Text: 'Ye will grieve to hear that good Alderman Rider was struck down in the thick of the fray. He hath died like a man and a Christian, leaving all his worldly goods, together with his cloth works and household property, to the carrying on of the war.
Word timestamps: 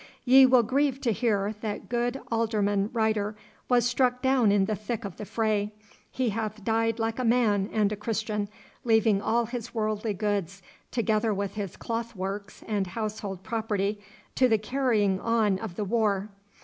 'Ye 0.25 0.47
will 0.47 0.63
grieve 0.63 0.99
to 1.01 1.11
hear 1.11 1.53
that 1.61 1.87
good 1.87 2.19
Alderman 2.31 2.89
Rider 2.91 3.35
was 3.69 3.85
struck 3.85 4.23
down 4.23 4.51
in 4.51 4.65
the 4.65 4.73
thick 4.75 5.05
of 5.05 5.17
the 5.17 5.25
fray. 5.25 5.75
He 6.09 6.29
hath 6.29 6.63
died 6.63 6.97
like 6.97 7.19
a 7.19 7.23
man 7.23 7.69
and 7.71 7.91
a 7.91 7.95
Christian, 7.95 8.49
leaving 8.83 9.21
all 9.21 9.45
his 9.45 9.75
worldly 9.75 10.15
goods, 10.15 10.63
together 10.89 11.35
with 11.35 11.53
his 11.53 11.77
cloth 11.77 12.15
works 12.15 12.63
and 12.67 12.87
household 12.87 13.43
property, 13.43 14.01
to 14.33 14.47
the 14.49 14.57
carrying 14.57 15.19
on 15.19 15.59
of 15.59 15.75
the 15.75 15.85
war. 15.85 16.29